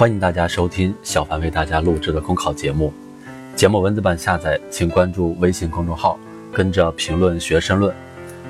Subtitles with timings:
[0.00, 2.90] 欢迎大家收听小凡为大家录制的公考节目。
[3.54, 6.18] 节目文字版下载，请关注微信公众号，
[6.54, 7.94] 跟着评论学申论，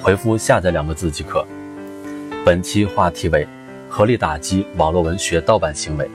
[0.00, 1.44] 回复“下载”两个字即可。
[2.46, 3.44] 本期话题为：
[3.88, 6.08] 合力打击网络文学盗版行为。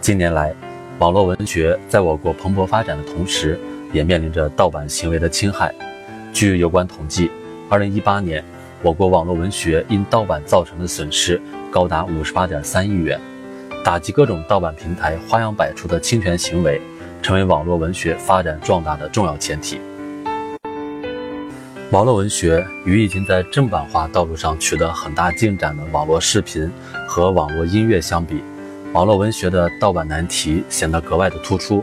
[0.00, 0.54] 近年来，
[1.00, 3.58] 网络文学在我国蓬勃发展的同时，
[3.92, 5.74] 也面临着盗版行为的侵害。
[6.32, 7.32] 据有关统计
[7.68, 8.44] ，2018年，
[8.80, 13.20] 我国网络文学因盗版造成的损失高达58.3亿元。
[13.84, 16.80] 打击各种盗版平台花样百出的侵权行为，
[17.22, 19.80] 成为网络文学发展壮大的重要前提。
[21.90, 26.70] 网络文学与已经在正版化道路上取得很大进展的网络视频
[27.06, 28.42] 和网络音乐相比，
[28.92, 31.82] 网络文学的盗版难题显得格外的突出。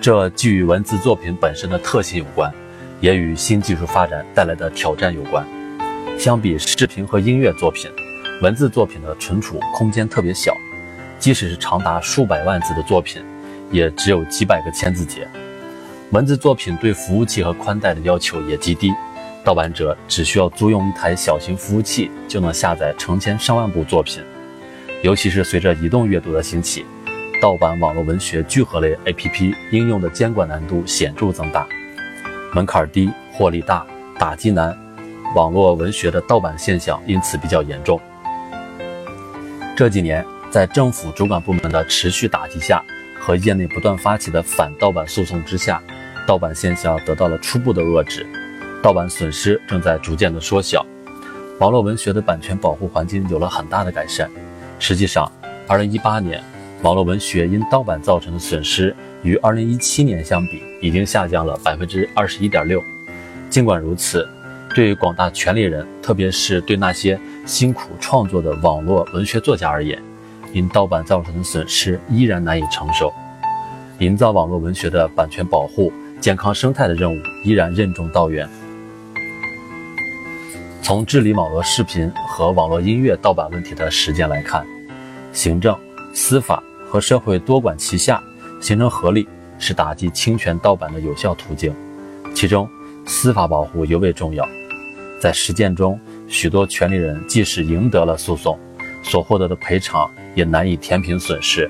[0.00, 2.50] 这既与文字作品本身的特性有关，
[3.00, 5.46] 也与新技术发展带来的挑战有关。
[6.18, 7.90] 相比视频和音乐作品，
[8.40, 10.54] 文字作品的存储空间特别小。
[11.18, 13.20] 即使是长达数百万字的作品，
[13.72, 15.26] 也只有几百个千字节。
[16.12, 18.92] 文字作品对服务器和宽带的要求也极低，
[19.44, 24.22] 盗版者只需要租用一台小型服务器，就能下载成千上万部作品。
[25.02, 26.86] 尤其是随着移动阅读的兴起，
[27.42, 31.66] 盗版网络文学聚合类 APP 应用的监管难度显著增大，
[32.54, 33.84] 门槛低、获利大、
[34.16, 34.76] 打击难，
[35.34, 38.00] 网络文学的盗版现象因此比较严重。
[39.78, 40.26] 这几年。
[40.50, 42.82] 在政府主管部门的持续打击下，
[43.20, 45.80] 和业内不断发起的反盗版诉讼之下，
[46.26, 48.26] 盗版现象得到了初步的遏制，
[48.82, 50.84] 盗版损失正在逐渐的缩小，
[51.60, 54.28] 网络文学的版权保护环境有了很大的改善。
[54.80, 55.30] 实际上
[55.68, 56.42] ，2018年
[56.82, 62.82] 网络文学因盗版造成的损失与2017年相比，已经下降了百分之二十一点六。
[63.48, 64.28] 尽管如此，
[64.74, 69.98] 对于广大权利人，特别是对那些辛苦创作的网络文学作家而言，
[70.52, 73.10] 因盗版造成的损失依然难以承受，
[74.00, 78.46] 营造网络文学的版权保护、健康生态的任务依然任重道远。
[80.82, 84.62] 从治理网络视频和网络音乐盗版问题的实践来看，
[85.32, 85.74] 行政、
[86.12, 88.22] 司法和社会多管齐下，
[88.60, 89.26] 形成合力，
[89.58, 91.74] 是打击侵权盗版的有效途径。
[92.34, 92.68] 其中，
[93.06, 94.46] 司法保护尤为重要。
[95.20, 98.58] 在实践中，许多权利人即使赢得了诉讼，
[99.02, 100.10] 所获得的赔偿。
[100.34, 101.68] 也难以填平损失。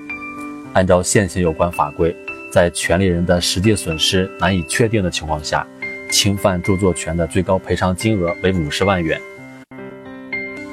[0.75, 2.15] 按照现行有关法规，
[2.53, 5.67] 在权利人的实际损失难以确定的情况下，
[6.13, 9.19] 侵犯著作权的最高赔偿金额为五十万元。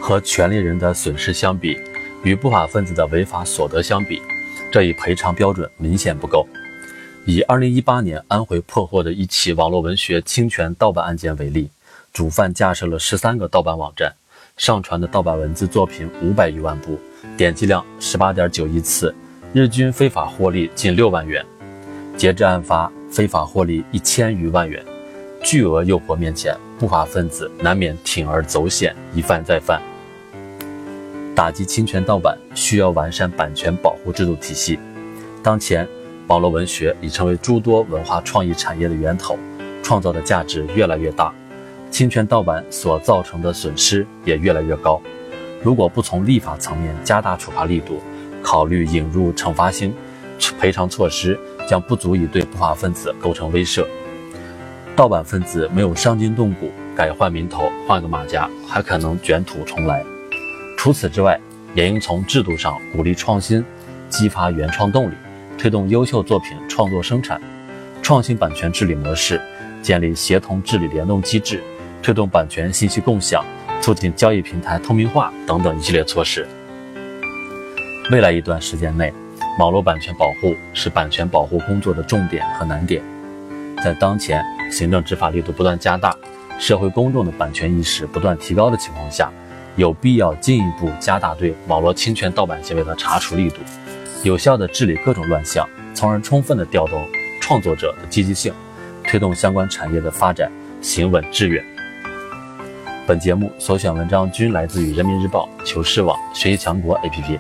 [0.02, 1.80] 和权利人的损失相比，
[2.22, 4.22] 与不法分子的违法所得相比，
[4.70, 6.46] 这一赔偿标准明显不够。
[7.26, 11.70] 以二零一八年安徽破获的一起网络文学侵权盗版案件为例，
[12.16, 14.10] 主犯架设了十三个盗版网站，
[14.56, 16.98] 上传的盗版文字作品五百余万部。
[17.36, 19.14] 点击量十八点九亿次，
[19.52, 21.46] 日均非法获利近六万元。
[22.16, 24.82] 截至案发，非法获利一千余万元。
[25.44, 29.82] 巨额诱惑面前，不法分子难免铤而走险，一犯再犯。
[31.36, 34.80] 打击侵权盗版需要完善版权保护制度体系。
[35.44, 35.86] 当前，
[36.28, 39.38] 网络文学已成为诸多文化创意产业的源头，
[39.84, 41.34] 创造的价值越来越大，
[41.90, 45.02] 侵权盗版所造成的损失也越来越高。
[45.64, 48.02] 如果不从立法层面加大处罚力度，
[48.44, 49.94] 考虑引入惩罚性
[50.60, 53.86] 赔偿措施，将不足以对不法分子构成威慑。
[54.96, 60.04] 盗版分子没有伤筋动骨，改换名头，换个马甲，还可能卷土重来。
[60.78, 61.40] 除此之外，
[61.74, 63.66] 也应从制度上鼓励创新，
[64.10, 65.16] 激发原创动力，
[65.58, 67.42] 推动优秀作品创作生产，
[68.02, 69.42] 创新版权治理模式，
[69.82, 71.62] 建立协同治理联动机制，
[72.06, 73.44] 推动版权信息共享。
[73.82, 76.48] 促进交易平台透明化等等一系列措施。
[78.12, 79.14] 未来一段时间内，
[79.60, 83.04] 网络版权保护是版权保护工作的重点和难点。
[83.84, 86.16] 在当前行政执法力度不断加大、
[86.58, 89.32] 社会公众的版权意识不断提高的情况下，
[89.76, 93.58] 有必要进一步加大对网络侵权盗版行为的查处力度，
[94.24, 97.08] 有效地治理各种乱象，从而充分地调动
[97.40, 98.52] 创作者的积极性，
[99.04, 101.64] 推动相关产业的发展行稳致远。
[103.08, 107.38] 本节目所选文章均来自于人民日报、求是网、学习强国 APP，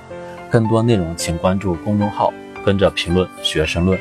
[0.51, 2.31] 更多内容请关注公众号，
[2.63, 4.00] 跟着评论学申论。